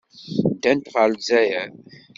[0.51, 1.71] Ddant ɣer Lezzayer.